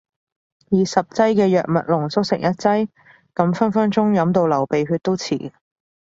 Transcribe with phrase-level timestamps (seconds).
[0.71, 2.87] 以十劑嘅藥物濃縮成一劑？
[3.35, 5.53] 咁分分鐘飲到流鼻血都似